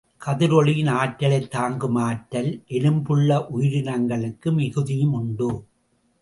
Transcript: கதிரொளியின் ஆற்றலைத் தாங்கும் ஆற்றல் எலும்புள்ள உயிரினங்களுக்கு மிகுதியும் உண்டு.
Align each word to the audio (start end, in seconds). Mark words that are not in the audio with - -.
கதிரொளியின் 0.25 0.89
ஆற்றலைத் 0.89 1.51
தாங்கும் 1.51 1.95
ஆற்றல் 1.95 2.63
எலும்புள்ள 2.67 3.45
உயிரினங்களுக்கு 3.57 4.53
மிகுதியும் 4.53 5.13
உண்டு. 5.13 5.65